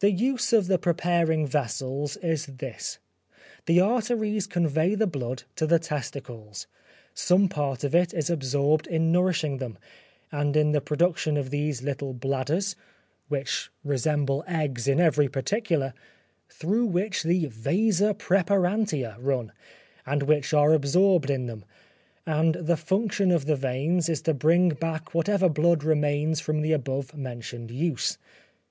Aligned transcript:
The 0.00 0.10
use 0.10 0.52
of 0.52 0.66
the 0.66 0.78
preparing 0.78 1.46
vessels 1.46 2.18
is 2.18 2.44
this; 2.44 2.98
the 3.64 3.80
arteries 3.80 4.46
convey 4.46 4.94
the 4.94 5.06
blood 5.06 5.44
to 5.54 5.66
the 5.66 5.78
testicles; 5.78 6.66
some 7.14 7.48
part 7.48 7.82
of 7.82 7.94
it 7.94 8.12
is 8.12 8.28
absorbed 8.28 8.86
in 8.86 9.10
nourishing 9.10 9.56
them, 9.56 9.78
and 10.30 10.54
in 10.58 10.72
the 10.72 10.82
production 10.82 11.38
of 11.38 11.48
these 11.48 11.80
little 11.82 12.12
bladders 12.12 12.76
(which 13.28 13.70
resemble 13.82 14.44
eggs 14.46 14.86
in 14.86 15.00
every 15.00 15.26
particular), 15.26 15.94
through 16.50 16.84
which 16.84 17.22
the 17.22 17.46
vasa 17.46 18.12
preparantia 18.12 19.16
run, 19.18 19.52
and 20.04 20.24
which 20.24 20.52
are 20.52 20.74
absorbed 20.74 21.30
in 21.30 21.46
them; 21.46 21.64
and 22.26 22.56
the 22.56 22.76
function 22.76 23.30
of 23.30 23.46
the 23.46 23.56
veins 23.56 24.10
is 24.10 24.20
to 24.20 24.34
bring 24.34 24.68
back 24.68 25.14
whatever 25.14 25.48
blood 25.48 25.82
remains 25.82 26.40
from 26.40 26.60
the 26.60 26.72
above 26.74 27.16
mentioned 27.16 27.70
use. 27.70 28.18